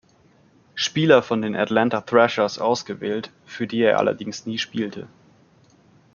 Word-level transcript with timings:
Spieler 0.73 1.21
von 1.21 1.43
den 1.43 1.55
Atlanta 1.55 2.01
Thrashers 2.01 2.57
ausgewählt, 2.57 3.29
für 3.45 3.67
die 3.67 3.81
er 3.83 3.99
allerdings 3.99 4.47
nie 4.47 4.57
spielte. 4.57 5.07